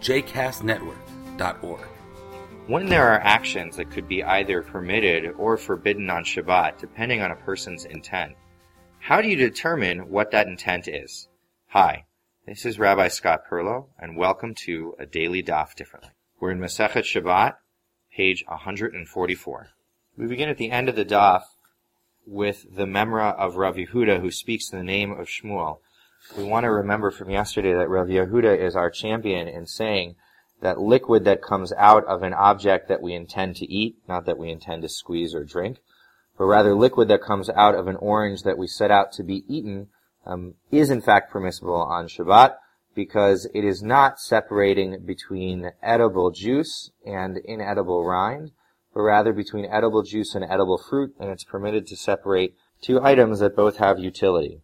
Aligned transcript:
jcastnetwork.org. 0.00 1.86
When 2.66 2.86
there 2.86 3.08
are 3.08 3.20
actions 3.20 3.76
that 3.76 3.90
could 3.90 4.08
be 4.08 4.24
either 4.24 4.62
permitted 4.62 5.34
or 5.36 5.56
forbidden 5.56 6.08
on 6.08 6.24
Shabbat, 6.24 6.78
depending 6.78 7.20
on 7.20 7.30
a 7.30 7.36
person's 7.36 7.84
intent, 7.84 8.34
how 8.98 9.20
do 9.20 9.28
you 9.28 9.36
determine 9.36 10.10
what 10.10 10.30
that 10.30 10.46
intent 10.46 10.88
is? 10.88 11.28
Hi, 11.68 12.04
this 12.46 12.64
is 12.64 12.78
Rabbi 12.78 13.08
Scott 13.08 13.42
Perlow, 13.50 13.88
and 13.98 14.16
welcome 14.16 14.54
to 14.66 14.94
A 14.98 15.06
Daily 15.06 15.42
Daf 15.42 15.74
Differently. 15.74 16.10
We're 16.40 16.52
in 16.52 16.60
Masechet 16.60 17.04
Shabbat, 17.04 17.56
page 18.16 18.44
144. 18.46 19.68
We 20.16 20.26
begin 20.26 20.48
at 20.48 20.56
the 20.56 20.70
end 20.70 20.88
of 20.88 20.96
the 20.96 21.04
daf 21.04 21.42
with 22.26 22.64
the 22.74 22.86
memra 22.86 23.34
of 23.36 23.56
Rav 23.56 23.76
Yehuda, 23.76 24.20
who 24.20 24.30
speaks 24.30 24.72
in 24.72 24.78
the 24.78 24.84
name 24.84 25.10
of 25.10 25.28
Shmuel. 25.28 25.80
We 26.36 26.44
want 26.44 26.64
to 26.64 26.70
remember 26.70 27.10
from 27.10 27.30
yesterday 27.30 27.72
that 27.72 27.88
Rav 27.88 28.06
Yehuda 28.06 28.58
is 28.58 28.76
our 28.76 28.90
champion 28.90 29.48
in 29.48 29.66
saying 29.66 30.16
that 30.60 30.78
liquid 30.78 31.24
that 31.24 31.42
comes 31.42 31.72
out 31.72 32.04
of 32.04 32.22
an 32.22 32.34
object 32.34 32.88
that 32.88 33.02
we 33.02 33.14
intend 33.14 33.56
to 33.56 33.72
eat, 33.72 33.96
not 34.06 34.26
that 34.26 34.38
we 34.38 34.50
intend 34.50 34.82
to 34.82 34.88
squeeze 34.88 35.34
or 35.34 35.44
drink, 35.44 35.78
but 36.36 36.44
rather 36.44 36.74
liquid 36.74 37.08
that 37.08 37.22
comes 37.22 37.48
out 37.50 37.74
of 37.74 37.88
an 37.88 37.96
orange 37.96 38.42
that 38.42 38.58
we 38.58 38.66
set 38.66 38.90
out 38.90 39.12
to 39.12 39.22
be 39.22 39.44
eaten, 39.48 39.88
um, 40.26 40.54
is 40.70 40.90
in 40.90 41.00
fact 41.00 41.32
permissible 41.32 41.82
on 41.82 42.06
Shabbat 42.06 42.56
because 42.94 43.48
it 43.54 43.64
is 43.64 43.82
not 43.82 44.20
separating 44.20 45.04
between 45.04 45.72
edible 45.82 46.30
juice 46.30 46.90
and 47.06 47.38
inedible 47.38 48.04
rind, 48.04 48.50
but 48.92 49.00
rather 49.00 49.32
between 49.32 49.64
edible 49.64 50.02
juice 50.02 50.34
and 50.34 50.44
edible 50.44 50.78
fruit, 50.78 51.14
and 51.18 51.30
it's 51.30 51.44
permitted 51.44 51.86
to 51.86 51.96
separate 51.96 52.54
two 52.82 53.00
items 53.02 53.38
that 53.40 53.56
both 53.56 53.78
have 53.78 53.98
utility. 53.98 54.60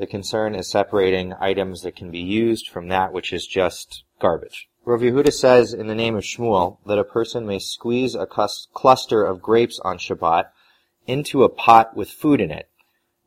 The 0.00 0.06
concern 0.06 0.54
is 0.54 0.70
separating 0.70 1.34
items 1.40 1.82
that 1.82 1.94
can 1.94 2.10
be 2.10 2.20
used 2.20 2.68
from 2.68 2.88
that 2.88 3.12
which 3.12 3.34
is 3.34 3.46
just 3.46 4.04
garbage. 4.18 4.66
Rav 4.86 5.00
Yehuda 5.00 5.30
says 5.30 5.74
in 5.74 5.88
the 5.88 5.94
name 5.94 6.16
of 6.16 6.24
Shmuel 6.24 6.78
that 6.86 6.98
a 6.98 7.04
person 7.04 7.46
may 7.46 7.58
squeeze 7.58 8.14
a 8.14 8.26
cluster 8.26 9.22
of 9.22 9.42
grapes 9.42 9.78
on 9.84 9.98
Shabbat 9.98 10.46
into 11.06 11.44
a 11.44 11.50
pot 11.50 11.94
with 11.94 12.10
food 12.10 12.40
in 12.40 12.50
it. 12.50 12.70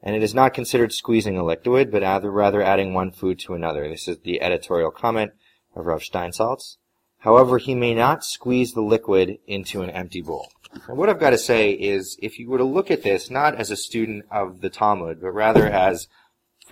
And 0.02 0.16
it 0.16 0.24
is 0.24 0.34
not 0.34 0.56
considered 0.56 0.92
squeezing 0.92 1.38
a 1.38 1.46
liquid, 1.46 1.92
but 1.92 2.02
rather 2.02 2.64
adding 2.64 2.96
one 2.96 3.12
food 3.12 3.38
to 3.42 3.54
another. 3.54 3.88
This 3.88 4.08
is 4.08 4.18
the 4.22 4.42
editorial 4.42 4.90
comment 4.90 5.34
of 5.76 5.86
Rav 5.86 6.02
Steinsaltz. 6.02 6.78
However, 7.20 7.60
he 7.60 7.76
may 7.76 7.94
not 7.94 8.26
squeeze 8.26 8.74
the 8.74 8.82
liquid 8.82 9.38
into 9.46 9.84
an 9.84 9.92
empty 9.92 10.24
bowl. 10.24 10.50
And 10.88 10.98
what 10.98 11.08
I've 11.08 11.20
got 11.20 11.30
to 11.30 11.38
say 11.38 11.70
is, 11.70 12.18
if 12.20 12.40
you 12.40 12.50
were 12.50 12.58
to 12.58 12.64
look 12.64 12.90
at 12.90 13.04
this 13.04 13.30
not 13.30 13.54
as 13.54 13.70
a 13.70 13.78
student 13.78 14.26
of 14.32 14.62
the 14.62 14.72
Talmud, 14.72 15.22
but 15.22 15.30
rather 15.30 15.68
as 15.68 16.08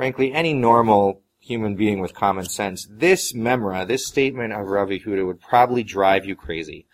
frankly, 0.01 0.33
any 0.33 0.51
normal 0.51 1.21
human 1.39 1.75
being 1.75 1.99
with 1.99 2.15
common 2.15 2.43
sense, 2.43 2.87
this 2.89 3.33
memra, 3.33 3.87
this 3.87 4.07
statement 4.07 4.51
of 4.51 4.65
Rav 4.65 4.87
Yehuda 4.87 5.23
would 5.27 5.39
probably 5.39 5.83
drive 5.83 6.25
you 6.25 6.35
crazy. 6.35 6.87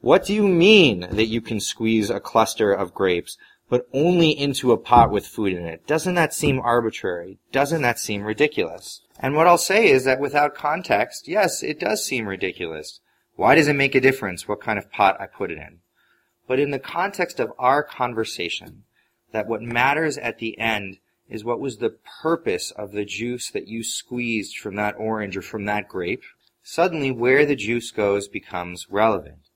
What 0.00 0.24
do 0.24 0.32
you 0.32 0.46
mean 0.46 1.00
that 1.10 1.26
you 1.26 1.40
can 1.40 1.58
squeeze 1.58 2.08
a 2.08 2.20
cluster 2.20 2.72
of 2.72 2.94
grapes, 2.94 3.36
but 3.68 3.88
only 3.92 4.30
into 4.30 4.70
a 4.70 4.76
pot 4.76 5.10
with 5.10 5.26
food 5.26 5.54
in 5.54 5.66
it? 5.66 5.88
Doesn't 5.88 6.14
that 6.14 6.32
seem 6.32 6.60
arbitrary? 6.60 7.40
Doesn't 7.50 7.82
that 7.82 7.98
seem 7.98 8.22
ridiculous? 8.22 9.00
And 9.18 9.34
what 9.34 9.48
I'll 9.48 9.58
say 9.58 9.88
is 9.88 10.04
that 10.04 10.20
without 10.20 10.54
context, 10.54 11.26
yes, 11.26 11.64
it 11.64 11.80
does 11.80 12.06
seem 12.06 12.28
ridiculous. 12.28 13.00
Why 13.34 13.56
does 13.56 13.66
it 13.66 13.74
make 13.74 13.96
a 13.96 14.00
difference 14.00 14.46
what 14.46 14.60
kind 14.60 14.78
of 14.78 14.88
pot 14.88 15.20
I 15.20 15.26
put 15.26 15.50
it 15.50 15.58
in? 15.58 15.80
But 16.46 16.60
in 16.60 16.70
the 16.70 16.78
context 16.78 17.40
of 17.40 17.52
our 17.58 17.82
conversation, 17.82 18.84
that 19.32 19.48
what 19.48 19.62
matters 19.62 20.16
at 20.16 20.38
the 20.38 20.56
end 20.60 20.98
is 21.32 21.42
what 21.42 21.58
was 21.58 21.78
the 21.78 21.96
purpose 22.22 22.70
of 22.72 22.92
the 22.92 23.06
juice 23.06 23.50
that 23.50 23.66
you 23.66 23.82
squeezed 23.82 24.58
from 24.58 24.76
that 24.76 24.94
orange 24.98 25.34
or 25.34 25.40
from 25.40 25.64
that 25.64 25.88
grape, 25.88 26.22
suddenly 26.62 27.10
where 27.10 27.46
the 27.46 27.56
juice 27.56 27.90
goes 27.90 28.28
becomes 28.28 28.86
relevant. 28.90 29.48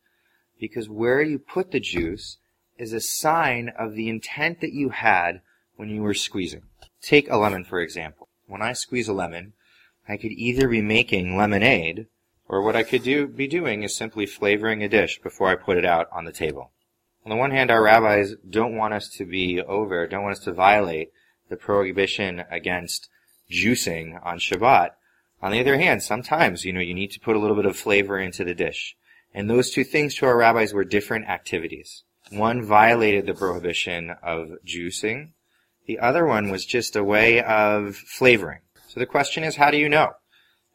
Because 0.59 0.89
where 0.89 1.21
you 1.21 1.39
put 1.39 1.73
the 1.73 1.81
juice 1.81 2.39
is 2.79 2.95
a 2.95 3.01
sign 3.01 3.71
of 3.79 3.95
the 3.95 4.09
intent 4.09 4.63
that 4.63 4.73
you 4.73 4.89
had 4.89 5.43
when 5.77 5.91
you 5.91 6.01
were 6.01 6.15
squeezing. 6.15 6.63
Take 7.03 7.31
a 7.31 7.37
lemon, 7.37 7.63
for 7.63 7.81
example. 7.81 8.29
When 8.47 8.63
I 8.63 8.73
squeeze 8.73 9.09
a 9.09 9.13
lemon, 9.13 9.53
I 10.09 10.17
could 10.17 10.33
either 10.33 10.69
be 10.69 10.81
making 10.81 11.37
lemonade, 11.37 12.07
or 12.49 12.63
what 12.63 12.77
I 12.77 12.85
could 12.85 13.03
do, 13.03 13.27
be 13.27 13.47
doing 13.47 13.83
is 13.83 13.95
simply 13.95 14.25
flavoring 14.25 14.83
a 14.83 14.89
dish 14.89 15.21
before 15.23 15.49
I 15.49 15.57
put 15.57 15.77
it 15.77 15.85
out 15.85 16.09
on 16.11 16.25
the 16.25 16.33
table. 16.33 16.73
On 17.27 17.29
the 17.29 17.37
one 17.37 17.51
hand, 17.51 17.71
our 17.71 17.83
rabbis 17.83 18.35
don't 18.49 18.77
want 18.77 18.95
us 18.95 19.11
to 19.19 19.27
be 19.27 19.61
over, 19.61 20.07
don't 20.07 20.23
want 20.23 20.39
us 20.39 20.45
to 20.45 20.53
violate 20.55 21.11
the 21.49 21.57
prohibition 21.57 22.45
against 22.51 23.09
juicing 23.51 24.19
on 24.25 24.39
Shabbat. 24.39 24.91
On 25.43 25.53
the 25.53 25.61
other 25.61 25.79
hand, 25.79 26.03
sometimes, 26.03 26.65
you 26.65 26.73
know, 26.73 26.81
you 26.81 26.95
need 26.95 27.11
to 27.13 27.21
put 27.21 27.37
a 27.37 27.39
little 27.39 27.57
bit 27.57 27.67
of 27.67 27.77
flavor 27.77 28.19
into 28.19 28.45
the 28.45 28.55
dish. 28.55 28.97
And 29.35 29.51
those 29.51 29.71
two 29.71 29.85
things 29.85 30.15
to 30.17 30.27
our 30.27 30.37
rabbis 30.37 30.73
were 30.73 30.85
different 30.85 31.29
activities. 31.29 32.05
One 32.31 32.65
violated 32.65 33.27
the 33.27 33.35
prohibition 33.35 34.11
of 34.23 34.53
juicing. 34.67 35.31
The 35.87 35.99
other 35.99 36.27
one 36.27 36.51
was 36.51 36.65
just 36.65 36.97
a 36.97 37.05
way 37.05 37.43
of 37.43 37.97
flavoring. 37.97 38.61
So 38.89 38.99
the 38.99 39.07
question 39.07 39.45
is, 39.45 39.57
how 39.57 39.71
do 39.71 39.77
you 39.77 39.89
know? 39.89 40.15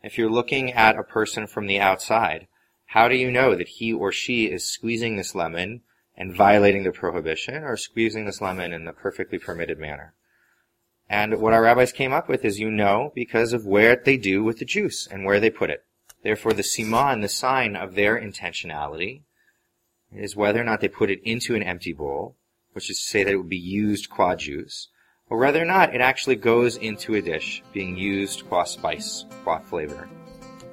If 0.03 0.17
you're 0.17 0.31
looking 0.31 0.71
at 0.71 0.97
a 0.97 1.03
person 1.03 1.47
from 1.47 1.67
the 1.67 1.79
outside, 1.79 2.47
how 2.85 3.07
do 3.07 3.15
you 3.15 3.31
know 3.31 3.55
that 3.55 3.67
he 3.67 3.91
or 3.91 4.11
she 4.11 4.45
is 4.45 4.63
squeezing 4.69 5.15
this 5.17 5.35
lemon 5.35 5.81
and 6.15 6.35
violating 6.35 6.83
the 6.83 6.91
prohibition 6.91 7.63
or 7.63 7.77
squeezing 7.77 8.25
this 8.25 8.41
lemon 8.41 8.73
in 8.73 8.85
the 8.85 8.93
perfectly 8.93 9.37
permitted 9.37 9.79
manner? 9.79 10.13
And 11.11 11.41
what 11.41 11.51
our 11.51 11.63
rabbis 11.63 11.91
came 11.91 12.13
up 12.13 12.29
with 12.29 12.45
is 12.45 12.57
you 12.57 12.71
know 12.71 13.11
because 13.13 13.51
of 13.51 13.65
where 13.65 13.97
they 13.97 14.15
do 14.15 14.45
with 14.45 14.59
the 14.59 14.65
juice 14.65 15.05
and 15.11 15.25
where 15.25 15.41
they 15.41 15.49
put 15.49 15.69
it. 15.69 15.83
Therefore, 16.23 16.53
the 16.53 16.61
siman, 16.63 17.21
the 17.21 17.27
sign 17.27 17.75
of 17.75 17.95
their 17.95 18.17
intentionality, 18.17 19.23
is 20.13 20.37
whether 20.37 20.61
or 20.61 20.63
not 20.63 20.79
they 20.79 20.87
put 20.87 21.11
it 21.11 21.19
into 21.25 21.53
an 21.53 21.63
empty 21.63 21.91
bowl, 21.91 22.37
which 22.71 22.89
is 22.89 22.97
to 22.97 23.03
say 23.03 23.25
that 23.25 23.33
it 23.33 23.35
would 23.35 23.49
be 23.49 23.57
used 23.57 24.09
qua 24.09 24.35
juice, 24.37 24.87
or 25.29 25.37
whether 25.37 25.61
or 25.61 25.65
not 25.65 25.93
it 25.93 25.99
actually 25.99 26.37
goes 26.37 26.77
into 26.77 27.15
a 27.15 27.21
dish, 27.21 27.61
being 27.73 27.97
used 27.97 28.47
qua 28.47 28.63
spice, 28.63 29.25
qua 29.43 29.59
flavor. 29.59 30.07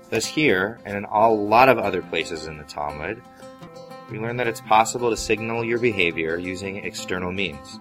Thus 0.08 0.24
here, 0.24 0.78
and 0.84 0.96
in 0.96 1.04
a 1.04 1.28
lot 1.28 1.68
of 1.68 1.78
other 1.78 2.02
places 2.02 2.46
in 2.46 2.58
the 2.58 2.64
Talmud, 2.64 3.20
we 4.08 4.20
learn 4.20 4.36
that 4.36 4.46
it's 4.46 4.60
possible 4.60 5.10
to 5.10 5.16
signal 5.16 5.64
your 5.64 5.80
behavior 5.80 6.38
using 6.38 6.76
external 6.76 7.32
means. 7.32 7.80